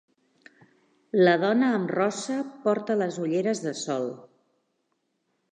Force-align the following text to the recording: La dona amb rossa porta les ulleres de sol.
La 1.27 1.35
dona 1.43 1.69
amb 1.81 1.93
rossa 1.97 2.39
porta 2.65 2.97
les 3.05 3.23
ulleres 3.27 3.65
de 3.67 3.77
sol. 3.85 4.11